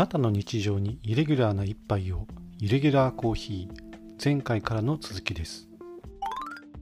[0.00, 2.26] なたの日常にイレギュラーな一杯を
[2.58, 5.68] イレギュラーコーヒー前回からの続きです。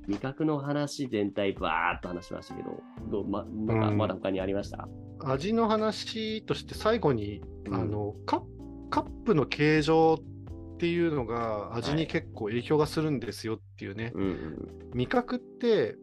[0.06, 4.88] 味覚の話全体バーっと話しましたけど、どうまなんまだ他にありました、
[5.24, 7.74] 味の話として最後に、うん。
[7.74, 8.40] あのカ
[8.88, 10.20] カップの形状
[10.78, 15.96] っていうのが味に結構影響がするんですよっていうね、うんうん味覚って。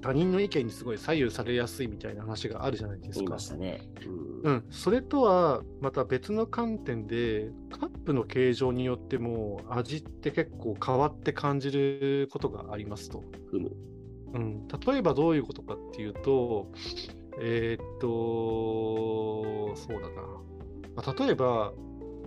[0.00, 3.80] 他人の意見にすごい左右されやすいみたいな話があるじゃないですかね。
[4.44, 4.50] う。
[4.50, 13.24] ん、それとはまた別の観点でカップの形状によっても味って結構変わって感じることがありますと。
[14.34, 16.70] うん、例えばどういうことかっていうと、
[17.40, 20.22] えーっと、そうだな。
[20.94, 21.72] まあ、例えば、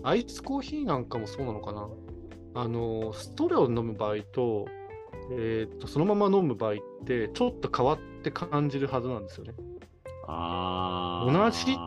[0.04, 1.90] アイスコーヒーなんかもそうなのかな？
[2.56, 4.66] あの、ストレオを飲む場合と、
[5.32, 9.54] えー、っと、そのまま飲む場合って、ちょっと変わって感じるはずなんですよね。
[10.28, 11.78] あ同じ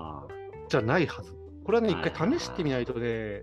[0.68, 1.34] じゃないはず。
[1.64, 3.42] これはね、一回試してみないとね、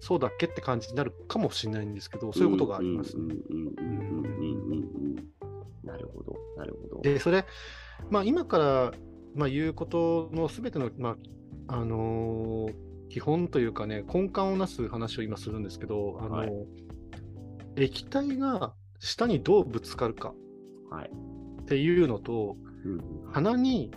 [0.00, 3.16] そうだっけって感じになるかもしれないんですけど、そういうことがあります。
[5.84, 7.02] なるほど、なるほど。
[7.02, 7.44] で、それ、
[8.10, 8.92] まあ、今から、
[9.34, 11.16] まあ、言うことのすべての、ま
[11.68, 16.50] あ、あのー基本というかね、根幹をなす話を今するんですけど、あのーはい
[17.76, 20.34] 液体が下にどうぶつかるか
[20.90, 21.10] はい。
[21.62, 23.00] っていうのと、うん
[23.32, 23.92] 鼻に、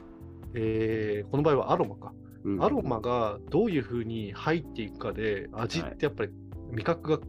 [0.53, 6.31] えーこの場合はアロマか、うんアロマがどういうふうに入っていくかで、味ってやっぱり
[6.71, 7.19] 味覚が、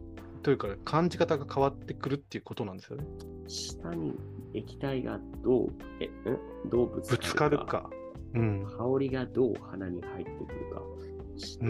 [0.43, 3.05] というか感じ方が変わってくるっていうことなんですよね。
[3.47, 4.13] 下に
[4.53, 6.69] 液体がどう、え、ん？
[6.69, 7.89] どうぶぶつかるか。
[8.35, 8.65] うん。
[8.65, 11.14] 香りがどう鼻に入ってくるか、うん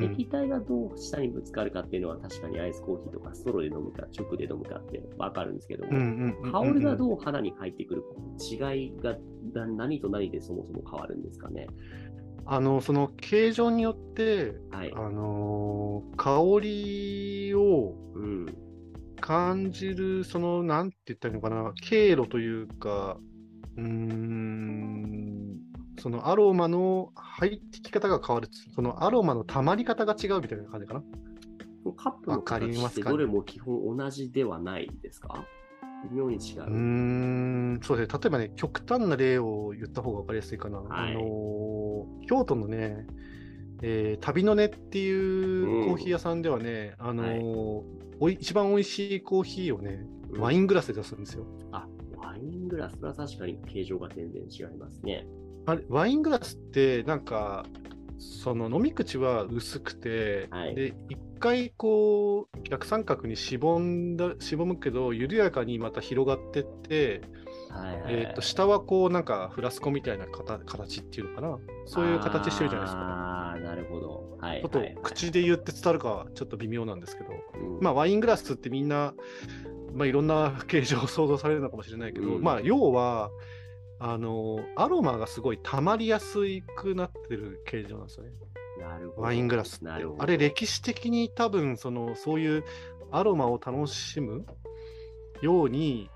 [0.02, 8.08] 液体がどう舌にぶつかるかっていうのは確かにアイスコーヒーとかストローで飲むか直で飲むかってわかるんですけども、うんうんうんうん香りがどう鼻に入ってくるか、
[8.72, 9.18] 違いが
[9.54, 11.68] な何と何でそもそも変わるんですかね？
[12.46, 14.94] あの、その形状によって、はい。
[14.96, 18.46] あのー香りをうん。
[19.20, 23.18] 感じる、その、なんて言ったらいいのかな、経路というか、
[23.78, 25.35] うーん、
[26.06, 28.48] そのアロマの入ってき方が変わる。
[28.76, 31.04] そのアロマの溜まり方が違うみたいな感じかな。
[31.98, 35.44] カップのわかり形ますかってどれも基本同じではないですか？
[36.12, 36.62] 微妙に違う。
[36.62, 38.20] うーん、そうですね。
[38.22, 40.78] 例えばね、極端な例を言った方が分かりやすいかな。
[40.78, 43.08] はいあのー京都のね、
[43.82, 47.84] えー旅の根っていうコーヒー屋さんではね、あのー
[48.20, 51.48] おい一番美味しいコーヒーをね、うんワイングラスで出すんですよ。
[51.72, 51.88] あ、
[52.18, 55.26] ワイングラスは確かに形状が全然違いますね。
[55.66, 57.66] あれ、ワイングラスって、なんか、
[58.18, 60.76] その飲み口は薄くて、はい。
[60.76, 67.22] で、一回こう、逆三角にしぼんだ、しぼむけど、緩やかにまた広がってって、
[67.70, 71.58] はいはい、えー、と下はこうなんかフラスコみたいな形形っていうのかな？
[71.86, 73.02] そういう形してるじゃないですか。
[73.02, 74.38] ああ、なるほど。
[74.40, 77.82] はい、ちょっと口で言って伝わるかはちょっと微妙なんですけど、うん。
[77.82, 79.14] まあワイングラスってみんな、
[79.94, 82.42] まあ、いろんな形状を想像されるのかもしれないけど、うん。
[82.42, 83.30] まあ要は
[84.00, 86.38] あのアロマがすごい溜まりやす
[86.76, 88.32] くなってる形状なんですよね。
[88.80, 89.22] なるほど。
[89.22, 90.18] ワイングラスってなるほ。
[90.18, 92.64] どあれ歴史的に多分そのそういう
[93.12, 94.46] アロマを楽しむ
[95.42, 96.10] ように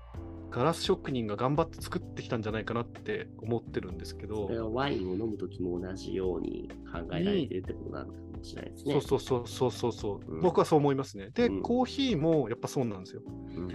[0.50, 4.58] ガラス職人が頑張って作ってきたんじゃないかなって思ってるんですけどそれ。
[4.58, 8.92] はワインを飲むときも同じように考えられてるってことなのかもしれないですね。
[8.92, 11.30] そうそうそうそうそうそう、うん僕はそう思いますね。
[11.34, 13.22] で、うんコーヒーもやっぱそうなんですよ。
[13.26, 13.30] う
[13.60, 13.68] ん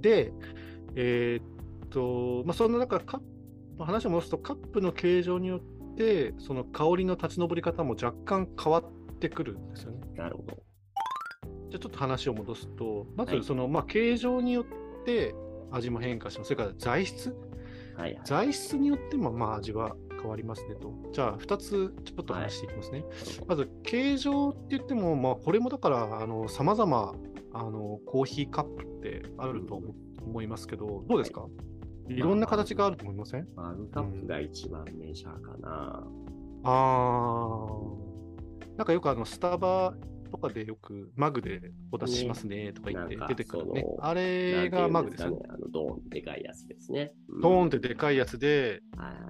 [0.00, 0.32] で、
[0.96, 1.53] えーっ
[1.94, 3.20] と、まあ、そんな中カ
[3.78, 10.00] 話を戻すと、カップの形状によって、その香りの立ち上り方も若干変わってくるんですよね。
[10.16, 10.56] なるほど。
[11.70, 15.34] じゃあちょっと話を戻すと、まはいずその、まあ、形状によって
[15.70, 16.48] 味も変化します。
[16.48, 17.30] それから材質
[17.96, 18.20] はいはい。
[18.24, 20.92] 材質によってもまあ味は変わりますねと。
[21.12, 23.04] じゃあ2つちょっと話していきますね。
[23.46, 27.14] まず形状って言っても、まあ、これもだからあの様々
[27.52, 29.94] あのコーヒーカップってあると思
[30.26, 31.46] 思いますけど、どうですか、
[32.08, 33.48] い、ろんな形があると思いません？
[33.54, 36.04] マグカップが一番メジャーかな。
[36.64, 39.94] あーなんかよくあのスタバ
[40.30, 43.96] とかでよくマグでお出ししますねとか言って出てくるねそ。
[44.02, 45.38] のあれがマグですよね。
[45.48, 47.12] あのドーンでかいやつですね。
[47.40, 48.80] ドーンっってでかいやつで、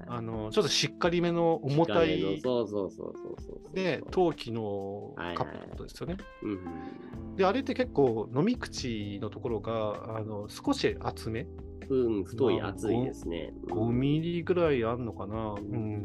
[0.06, 3.74] あのちょっとしっかりめの重たいそうそうそうそうそうそう。
[3.74, 6.16] で陶器のカップのことですよね。
[6.42, 7.36] うん。
[7.36, 11.46] で、あれって結構飲み口のところがあの少し厚め、
[11.88, 13.52] うん、太い、厚いですね。
[13.68, 15.54] 5ミリぐらいあんのかな？
[15.54, 16.02] うん。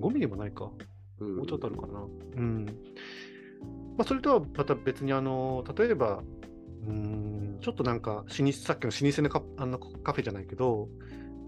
[0.00, 0.70] 5ミリもないか。
[1.20, 2.06] うんもうちょっとあるかな。
[2.36, 2.64] うん。
[3.98, 6.22] まあ、それとはまた別に、あの、例えば、
[6.88, 10.88] うん、ちょっとなんか、老舗、さっきの老舗のカあのカフェじゃないけど、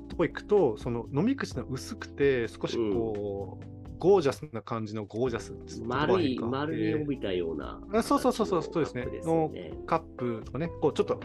[0.09, 5.55] とこ行くと、その飲み口の薄くて、少しこう、ゴージャスな感じのゴージャス
[5.85, 9.73] 丸い、丸みを帯びたような形のあそうそうそうそうそうですねカップですよね。
[9.87, 11.21] カップとかね、こうちょっと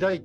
[0.00, 0.22] 開い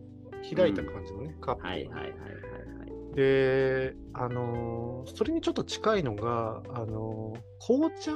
[0.54, 1.66] 開いた感じのね、カップ。
[1.66, 3.16] はいはいはいはいはい。
[3.16, 8.12] で、あのーそれにちょっと近いのが、あのー紅茶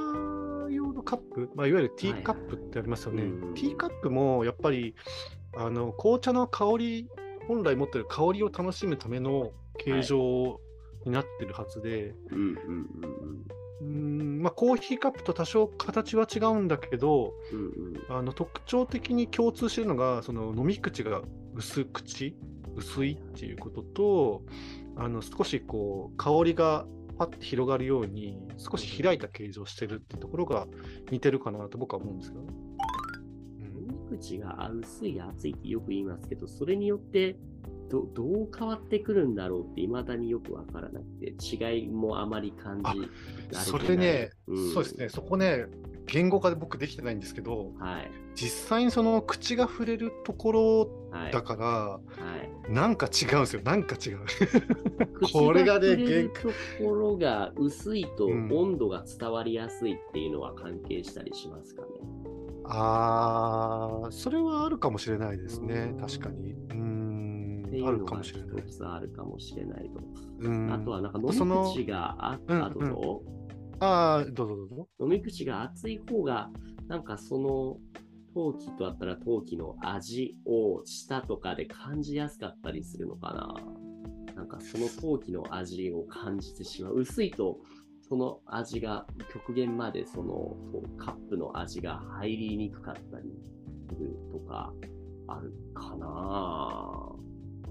[0.72, 3.22] 用のカップ、まあ、いわゆるティーカップってありますよね。
[3.22, 4.94] はいはいうんティーカップもやっぱり
[5.56, 7.08] あの紅茶の香り、
[7.48, 10.60] 本来持ってる香りを楽しむための形状
[11.04, 17.64] になってるはずで、うんうんうーんまあ、コーヒーカップと多少形は違うんだけど、うんうん。
[17.66, 18.16] うんうん。
[18.16, 21.22] あの特徴的に共通してるのが、その飲み口が
[21.54, 22.36] 薄口、
[22.76, 24.42] 薄いっていうことと、
[24.96, 26.86] あの少しこう香りが
[27.18, 30.66] パッて広がるように、少し開いた形状をしてるってところが
[31.10, 32.52] 似てるかなと僕は思うんですけどね。
[33.58, 37.36] 飲み口が薄い、熱いってよく言いますけど、それによって
[37.90, 43.56] どどう変わってくるんだろうって、未だによくわからなくて、違いもあまり感じ。
[43.58, 45.66] それね、うんそうですね、そこね、
[46.06, 48.10] 言語化で僕できてないんですけど、はい。
[48.36, 51.32] 実際にその口が触れるところはい。
[51.32, 52.00] だから、は
[52.68, 54.20] い、なんか違うんですよ、なんか違う。
[55.20, 56.50] 口これがね触れると
[56.84, 61.88] ころが薄いとうん温度が伝わりやすいっていうのは関係したりしますかね？
[62.72, 66.52] ああ、それはあるかもしれないですねう、ん確かに。
[66.52, 66.99] うーん
[67.70, 68.66] ってい、あるうのが一かもしれない。
[68.66, 70.00] つあるかもしれないと。
[70.40, 71.32] うんあとはなんか飲み
[71.72, 72.86] 口があうんあどう？
[72.86, 73.22] ぞ
[73.78, 74.88] ああ、どうぞどうぞ。
[75.00, 76.50] 飲み口が熱い方が、
[76.88, 77.78] なんかその
[78.34, 84.34] 陶器とあったら陶器の味を舌とかで感じやすかったりするのかな？
[84.34, 87.00] なんかその陶器の味を感じてしまう。
[87.00, 87.58] 薄いと
[88.08, 90.56] その味が極限までその
[90.98, 93.30] カップの味が入りにくかったり
[93.88, 94.72] するとか
[95.28, 97.12] あるかな。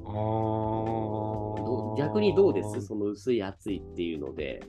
[0.10, 1.98] あどあ。
[1.98, 2.82] 逆にどうです？
[2.82, 4.62] その薄い熱いっていうので、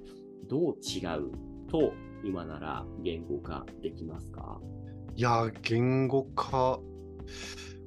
[0.48, 1.30] どう違う
[1.68, 1.92] と
[2.24, 4.60] 今なら言語化できますか？
[5.14, 6.80] いや、言語化。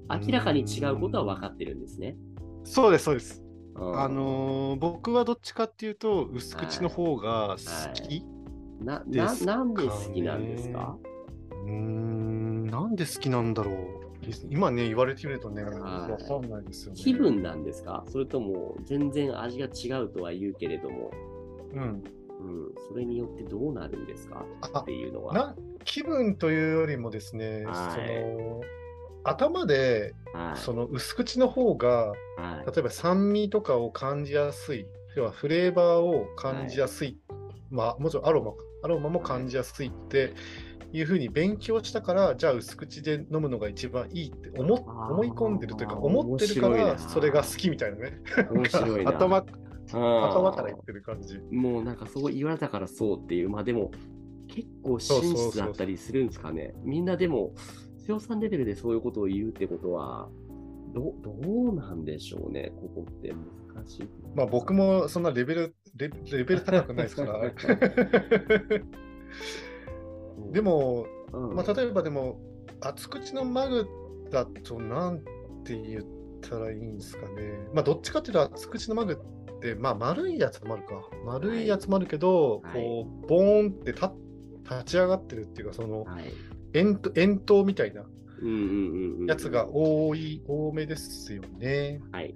[0.09, 2.15] 明らかに違うことは分かってるんですね。
[2.63, 3.43] そうです、そうです。
[3.75, 8.23] うんあのー僕はどっちかっていうと、薄口の方が好き。
[8.81, 10.97] な、な、ですかねなんで好きなんですか？
[11.51, 13.75] うーん、なんで好きなんだろう。
[14.49, 17.01] 今ね、言われてみるとね、はいわかんないですよね。
[17.01, 18.03] 気分なんですか？
[18.07, 21.11] それとも全然味が違うとは言うけれども、
[21.73, 22.03] うん。
[22.39, 24.45] うん、それによってどうなるんですか？
[24.73, 25.33] あっていうのは。
[25.33, 25.55] な
[25.85, 28.61] 気分というよりもですね、はいその
[29.23, 30.57] 頭ではい。
[30.57, 32.15] その薄口の方がは
[32.63, 32.65] い。
[32.65, 34.85] 例えば酸味とかを感じやすい
[35.15, 37.17] 要はフレーバーを感じやすい、
[37.69, 40.33] まあもちろんアロマかアロマも感じやすいって
[40.93, 48.21] いうふうに勉強したからじゃあ薄口で飲むのが一番いいって思思い込んでるというか思ってるからそれが好きみたいなね。
[48.51, 49.11] 面白いな。
[49.11, 49.43] 頭
[49.93, 50.23] うん。
[50.29, 51.39] 頭から言ってる感じ。
[51.51, 53.91] もうなんかそう言われたからそうっていう、まあでも
[54.47, 56.73] 結構真実だったりするんですかね。
[56.83, 57.53] みんなでも、
[58.05, 60.29] 強さんレベルでそういうことを言うってことは、
[60.93, 61.33] どど
[61.71, 63.33] うなんでしょうね、ここって。
[63.73, 64.09] 難しい。
[64.35, 67.39] まあ僕もそんなレベルレレベル高くないですから
[70.51, 72.39] で、もうんまあ、例えばでも、
[72.81, 73.87] 厚口のマグ
[74.29, 75.19] だとなん
[75.63, 76.03] て言っ
[76.41, 77.59] たらいいんですかね。
[77.73, 81.01] まあ、どっちかっていうと厚口のマグって、まあ、丸いやつもあるか。
[81.25, 84.09] 丸いやつもあるけど、はいこう、ボーンって立
[84.63, 86.25] 立ち上がってるっていうか、その、はい。
[86.73, 88.03] 円筒円筒みたいな
[88.41, 89.25] うんうんうんうん。
[89.27, 92.01] やつが多い、多めですよね。
[92.11, 92.33] はい。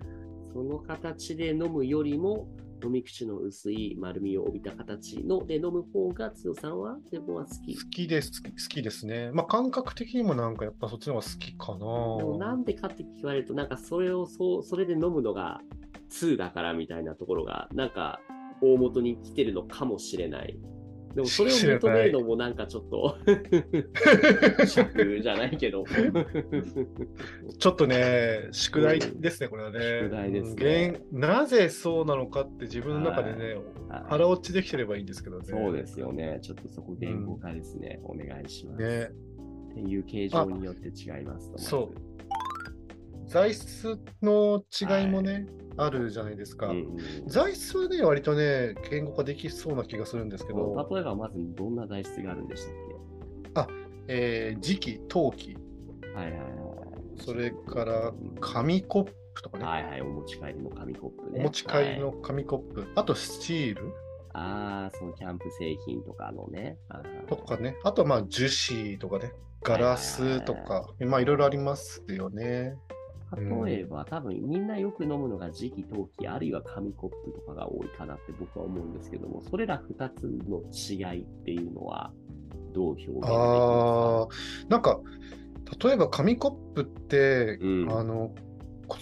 [0.54, 2.48] その形で飲むよりも、
[2.84, 7.76] 飲み口の薄い丸みを帯びた形ので飲む方が、強さんは自分は好き。
[7.76, 9.32] 好きです、好き好きですね。
[9.32, 11.78] まあ、感覚的にもなんかやっぱそっちの方が好きか
[12.18, 12.56] でもなな。
[12.56, 15.62] んでかって聞かれると、なんかそれをそう、それで飲むのが
[16.10, 18.20] 2だからみたいなところが、なんか
[18.62, 20.60] 大元に来てるのかもしれない。
[21.18, 23.18] でもそれを認めるのもなんかちょっと
[24.68, 25.84] 尺じゃないけど。
[27.58, 29.80] ちょっとね、宿題ですね、これはね。
[30.04, 33.64] 宿題ですねなぜそうなのかって自分の中でね、はい
[34.10, 35.46] 腹落ちできてればいいんですけどね。
[35.48, 36.38] そうですよね。
[36.44, 38.00] ちょっとそこ言語化ですね。
[38.04, 38.84] お願いします。
[38.84, 39.10] ね。
[39.72, 41.58] っていう形状によって違いますと。
[41.58, 42.17] そう
[43.28, 45.46] 材質の違いもね、
[45.78, 46.68] あるじゃないですか。
[46.68, 52.66] うんうん材質はね、割とね、言語化できそうな気がするんですけど、例えばまずどんな材質があるんでし
[53.54, 53.68] たっ
[54.08, 55.56] えー磁器、陶器、
[56.02, 56.46] けはいはいは
[57.18, 57.22] い。
[57.22, 59.04] それから紙コッ
[59.34, 61.40] プとかね、はいはい、お持ち帰りの紙コップね。
[61.42, 63.92] お持ち帰りの紙コップ、あとスチール。
[64.34, 66.78] ああ、そのキャンプ製品とかのね。
[67.28, 72.78] とかね、あとはまあ樹脂とかね、ガラスとか、まあいろいろありますよね。
[73.36, 82.14] 例えば、多分みんなよく飲むのが磁気、陶器、あるいは紙コップとかが多いかなって僕は思うんですけども、それら2つの違いっていうのは
[82.74, 83.30] どう表現できますか？
[83.30, 84.28] ああ、
[84.70, 85.02] なんか、
[85.84, 87.92] 例えば紙コップって、うん。
[87.92, 88.34] あの、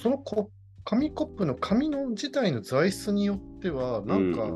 [0.01, 0.49] そのコ
[0.83, 4.49] 紙コップの紙の自体の材質によっては、なんか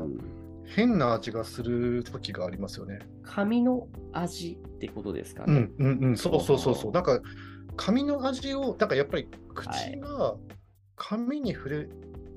[0.64, 3.00] 変な味がする時がありますよね。
[3.22, 5.68] 紙の味ってことですかね？
[5.78, 6.92] うんうんうん、そうそうそうそう。
[6.92, 7.20] なんか、
[7.76, 9.28] 紙の味を、なんかやっぱり
[9.60, 10.36] 口が
[10.96, 11.88] 紙に触れ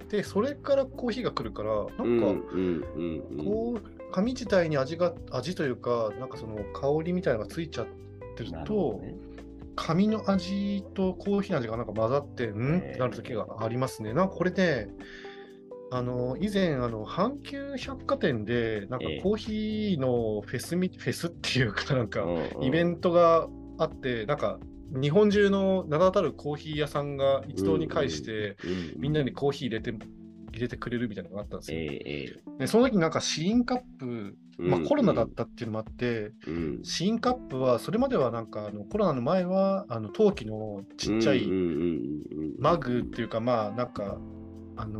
[0.09, 3.45] て、それからコーヒーが来るから、なんか、うんうんうんうん。
[3.45, 7.87] こう、紙自体に味が、味というか、なんかその香りみたいなのがついちゃっ
[8.35, 9.15] てると、どね。
[9.75, 14.13] 紙の味とコーヒーの味がなんか混ざって、うんってなる時がありますね。
[14.13, 14.87] なんかこれね、
[15.91, 19.21] あの以前あの、阪急百貨店で、なんかええ。
[19.21, 22.25] コーヒーのフェスみ、フェスっていうか、なんか、
[22.61, 24.59] イベントがあって、なんか、
[24.93, 31.79] 日本中の名だたるコーヒー屋さんが一堂に会して、うんみんなにコーヒー入れて、入れてくれるみたいなのがあったんですよ。
[31.79, 36.55] えええでその時になんか試飲カップ、えまあ、コロナだったっていうのもあって、うん。
[36.55, 41.47] うん試飲カップは、それまではなんかあのコロナの前はあの陶器のちっちゃい
[42.59, 44.17] マグっていうか、まあなんか、
[44.75, 44.99] あの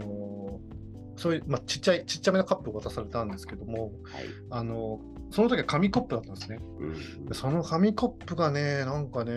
[0.70, 0.84] ー
[1.16, 4.24] そういう、まあ、ちっちゃい、ちっちゃめのカップを渡されたんですけども、はい。
[4.50, 5.00] あの
[5.34, 6.60] その時は紙コップだったんですね。
[6.80, 9.34] うんでその紙コップがね、なんかね、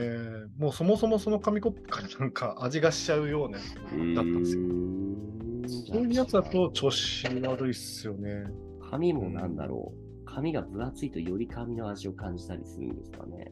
[0.58, 4.62] もうそもそもその紙コップからなんか味がしちゃうようなやつだったんですよ。
[5.94, 8.44] そういうやつだと調子悪いっすよね。
[8.90, 10.24] 紙もなんだろう。
[10.26, 13.50] 紙が分厚いとより紙の味を感じたりするんですかね。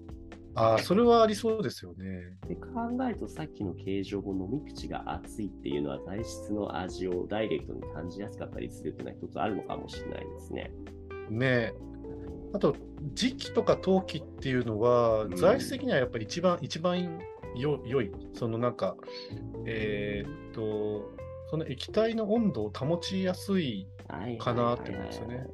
[0.54, 2.04] ああ、それはありそうですよね。
[2.46, 2.70] で考
[3.08, 10.70] えるとさっきの形状も飲み口が厚いっていうのは材質の味をダイレクトに感じやすかったりするっていうのは一つあるのかもしれないですね。
[11.30, 11.93] ねえ。
[12.54, 12.76] あと、
[13.14, 17.18] 磁気とか陶器っていうのは、うん材質的にはやっぱり一番、一番
[17.56, 18.11] よ良い。
[18.32, 18.96] そのなんか、
[19.66, 21.12] えーっと、
[21.50, 23.87] その液体の温度を保ちやすい。
[24.08, 25.46] はいかなって思うんですよね。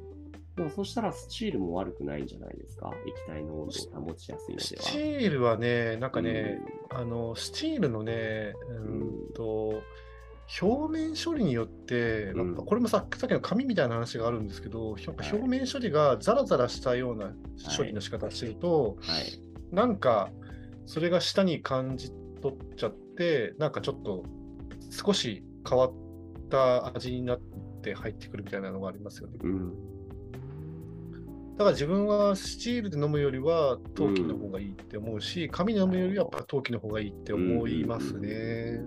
[0.57, 2.91] でもそしたらスチールも悪くないんじゃないですか？
[3.07, 4.83] 液体の温度を保ちやすいのスでは。
[4.83, 9.81] チールはね、なんかね、あの、スチールのね、うーんと、
[10.59, 17.31] 表面処理によって、なんこれもささっきの紙みたいな話があるんですけど、ひょはい表面処理がザラザラしたような
[17.77, 19.23] 処理の仕方をしてると、うんはい。
[19.71, 20.29] なんか、
[20.85, 24.25] それが舌に感じ取っちゃって、なんかちょっと
[24.89, 25.93] 少し変わっ
[26.49, 27.39] た味になっ
[27.81, 29.37] て入ってくるみたいなのがありますよね。
[29.41, 29.91] うん。
[31.57, 38.81] だから自分はスチールで飲むよりは陶器の方がいいって思うし、紙で飲むよりはやっぱ陶器の方がいいって思いますね。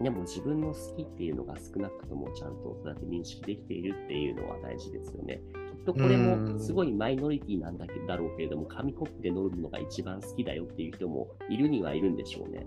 [0.00, 5.40] でも自分の好きっていうのが少なくともちゃんとそうやって認識できているっていうのは大事ですよね。
[5.76, 12.66] きっとこれもすごいマイノリティなんだけだろうけれども、紙コップで飲むのが一番好きだよっていう人もいるにはいるんでしょうね。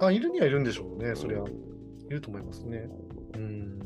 [0.00, 1.40] あ、いるにはいるんでしょうね、そりゃ。
[1.40, 2.84] うんいると思いますねな。
[2.84, 3.78] るほどうん。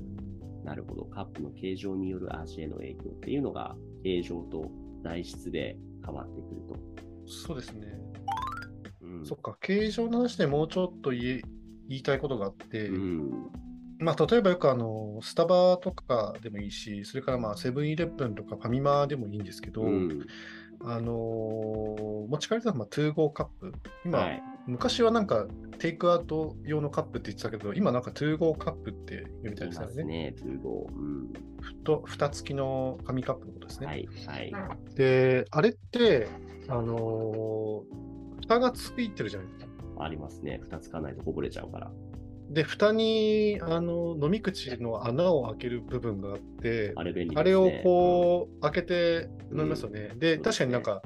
[0.64, 1.04] なるほど。
[1.06, 4.70] カップの形状による味への影響っていうのが、形状と
[5.02, 6.76] 材質で変わってくると。
[7.26, 7.98] そうですね。
[9.00, 11.42] うんそっか、形状の話でもうちょっと言い
[11.90, 13.50] 言いたいことがあって、うん。
[13.98, 20.26] まあ、例えばよくあの、スタバとかでもいいし、それからまあ、セブンイレブンとかファミマでもいいんですけど、うん
[20.82, 23.72] あのー持ち帰りだとまあ、2ゴーカップ。
[24.04, 24.42] 今、はい。
[24.66, 25.46] 昔はなんか、
[25.78, 30.04] テイクアウト用のカップって言ってたけど、今なんか2ゴーカップって言うみたいいですよね。
[30.04, 30.86] ね、通号。
[30.88, 31.32] うん。
[31.60, 33.86] ふと蓋付きの紙カップのことですね。
[33.86, 34.08] はい。
[34.26, 34.94] はい。
[34.94, 36.28] で、あれって、
[36.68, 38.10] あのー
[38.42, 39.69] 蓋がついてるじゃないですか。
[40.04, 40.58] ありますね。
[40.62, 41.92] 蓋つかないとこぼれちゃうから。
[42.50, 47.28] で、蓋にあの飲み口の穴を開ける部分があって、あれね。
[47.34, 50.10] あれをこう開けて飲みますよね。
[50.16, 51.02] うですね確かになんか、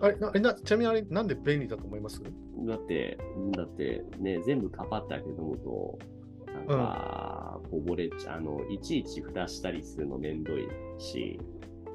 [0.00, 2.20] あれなあれなちなみにあれ、なんで便利だと思います？
[2.22, 2.66] うん。
[2.66, 3.18] だって、
[3.56, 5.98] だってね、全部カパって開けて飲むと、
[6.46, 10.66] なんか、こぼれちゃう、あの、いちいち蓋したりするのめんどい
[10.98, 11.38] し、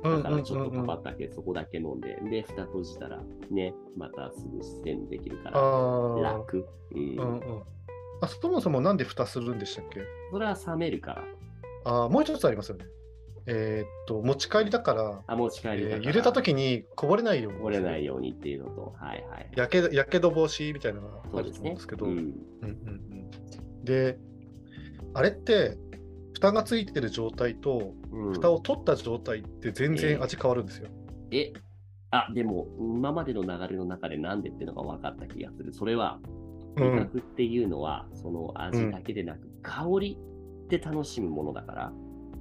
[0.04, 5.60] だからちょっとカパって開けてそこだけ飲んで、で、蓋閉じたら、ね、またすぐステンできるから、
[6.22, 6.68] 楽。
[6.92, 7.18] うん。
[7.18, 7.64] うんうん。
[8.22, 10.02] あそもそもなんで蓋するんでしたっけ？
[10.32, 11.24] それは冷めるから。
[11.86, 12.86] あーもう一つありますよね。
[13.48, 17.58] えーっと、持ち帰りだから、あ、持ち帰りえー揺れた時にこぼれないように。
[17.60, 19.52] こぼれないようにっていうのと、はいはい。
[19.56, 22.12] やけやけど防止みたいなのがあるとそうですね思うんですけど、うん。
[22.12, 22.30] うんうん
[22.64, 22.72] う
[23.82, 24.18] んで、
[25.14, 25.78] あれって、
[26.36, 30.90] 蓋がついてる状態と、うん蓋を取った状態って全然味変わるんですよ。
[31.32, 31.54] え、
[32.12, 35.74] あ、でも、今までの流れの中でなんでっていうのが分かった気がする。
[35.74, 36.20] それは、
[36.78, 40.20] うん味覚っていうのは、その味だけでなく、香り
[40.68, 41.94] で楽しむものだから、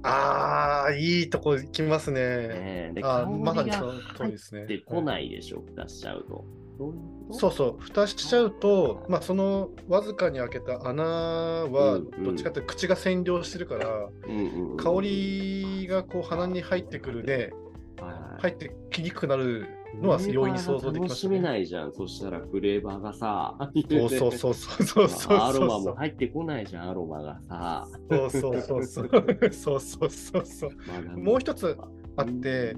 [0.03, 2.19] ああ、いいとこ来ますね。
[2.47, 3.81] ねであ香りが
[4.17, 4.65] 入ですね。
[4.65, 6.45] ってこないでしょ、蓋しちゃうと。
[6.77, 7.39] どういうこと？
[7.39, 17.53] そうそう、蓋しちゃうと、まあ、そのわずかに開けた穴はどっちかって口が占領してるから、うんうんうん香りがこう鼻に入ってくるで、
[17.99, 19.65] はいはい入ってきにくくなる
[20.01, 21.47] のは容易に想像できま楽しめすね。
[21.47, 21.93] ないじゃん。
[21.93, 23.55] そしたらフレーバーがさ、
[23.89, 25.85] そうそうそうそうそうそうアロマそう。
[25.85, 27.87] も入ってこないじゃん、アロマがさ。
[28.11, 29.09] そうそうそうそう。
[29.53, 31.17] そうそうそうそう。
[31.17, 31.77] もう一つ
[32.17, 32.75] あって、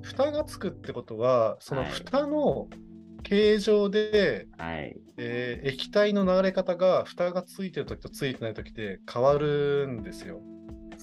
[0.00, 2.68] 蓋がつくってことは、そのはい蓋の
[3.24, 4.96] 形状で、はい。
[5.16, 10.40] えー液体の流れ方が蓋がついてるときとついてないときで変わるんですよ。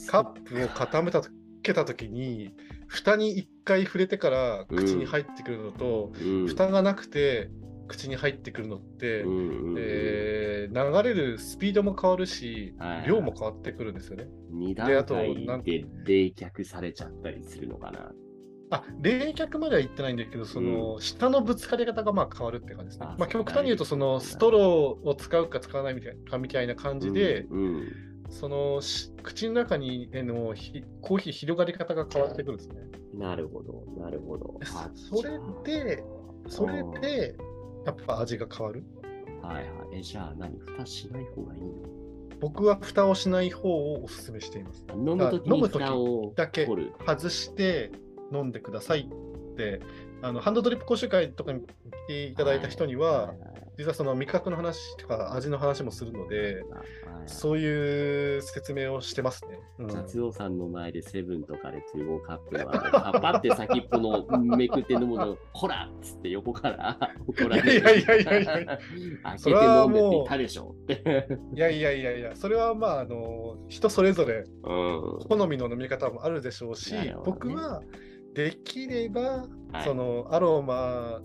[0.08, 1.30] カップを傾めたと
[1.63, 2.54] けたときに、
[2.88, 7.50] 蓋に一回触れてから口に入ってくるのと、うん、蓋がなくて
[7.88, 14.28] 口に入ってくるのって、うんえー流れるスピードも変わるしはいはい、量も変わってくるんですよね。
[14.50, 18.12] 二であと段階なんで冷却されちゃったりするのかな。
[18.72, 23.08] あ冷却までは言ってないんだけど、その、下のぶつかり方がまあ変わるって感じですね。
[23.18, 27.88] まあ、極端に言うと、そのストローを使うか使わないみたいなかみたいな感じで、うんうん
[28.34, 32.75] そのし口の中にへのひコーヒー広がり方が変わってくるんですね。
[33.13, 34.58] なるほど、なるほど。
[34.74, 35.32] あそれ
[35.66, 36.01] で、
[36.48, 37.36] それで、
[37.86, 38.86] やっぱ味が変わる？
[39.42, 39.66] はいはい。
[39.98, 40.58] え、じゃあ何？
[40.60, 41.68] 蓋しない方がいいの？
[42.40, 44.86] 僕は蓋をしない方をお勧めしています。
[44.96, 46.66] 飲むときに飲む時蓋をだけ。
[47.06, 47.92] 外して
[48.31, 49.81] 飲んでくださいって、
[50.21, 51.65] あのハンドドリップ講習会とかに来
[52.07, 56.83] ていただいた人には、いはい実はその味覚の話とか味の話もするので、はい
[57.27, 59.59] そういう説明をしてますね。
[59.77, 64.25] うん達夫さんの前でセブンとかで to go カップのあのパパって先っぽの
[64.57, 66.97] めくって飲むの、ほらっつって横から
[67.27, 67.73] 怒られる。
[67.73, 68.79] いやいやいやいやいや
[69.23, 71.29] 開けそれはて飲んでってもう言ったでしょって。
[71.55, 75.19] いやいやいやいや、それはまあ、あの人それぞれうん。
[75.29, 77.83] 好みの飲み方もあるでしょうし、なるほどね僕は
[78.33, 81.21] できれば、はい、そのアロマ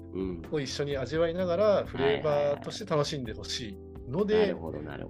[0.50, 3.78] を一緒に味わいながら、フレーバーとして楽しんでほしい
[4.10, 4.54] ので、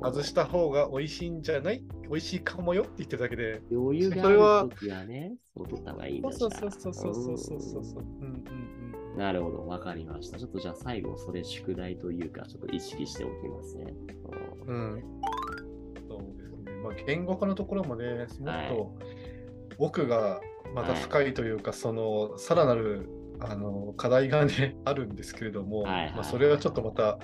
[0.03, 1.83] 外した方が美味しいんじゃない？
[2.09, 8.03] 美味しいかもよって言ってるだけで、余裕がある時はね、ったがいいんだそうそうそうそうそうそうそう。
[8.03, 10.39] うんうんうん、なるほど、わかりました。
[10.39, 13.95] ちょっとじゃあ最後、それ宿題というか、ちょっと意識しておきますね。
[14.67, 15.03] うん。
[16.09, 16.73] そうですね。
[16.83, 18.89] まあ、言語化のところもね、もっと、は、
[19.79, 20.41] 僕が
[20.75, 23.09] また深いというか、そのさらなる
[23.41, 27.19] あの課題がね、 あるんですけれども、はいはいまあ、それはちょっとまた、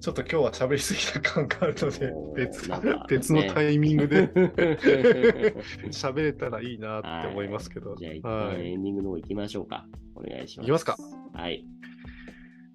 [0.00, 2.70] ちょっと今日は喋りすぎた感があるので別
[3.08, 4.32] 別のタイミングでね
[5.92, 7.96] 喋れたらいいなって思いますけど。
[7.96, 9.86] じゃあ、一はい旦エンディングの方行きましょうか。
[10.14, 10.66] お願いします。
[10.66, 10.96] 行きますか。
[11.34, 11.64] はい。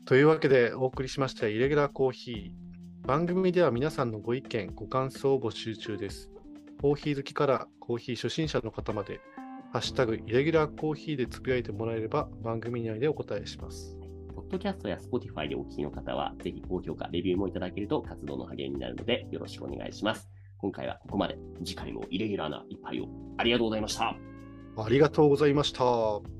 [0.05, 3.07] というわけでお送りしましたイレギュラーコーヒー。
[3.07, 6.31] 番組では皆さんのご意見、ご感想を募集中です。
[6.81, 9.19] コーヒー好きからコーヒー初心者の方まで、
[9.75, 13.97] ハッシュタグイレギュラーコーヒーでつぶやいてもらえれば番組内でお答えします。
[14.33, 20.29] ポッドキャストや Spotify でお聞きの方は、ぜひ高評価、レビューもいただけると活動の励みになるので、よろしくお願いします。
[20.59, 21.37] 今回はここまで。
[21.65, 24.15] 次回もイレギュラーな一杯をありがとうございました。
[24.77, 26.34] ありがとうございました。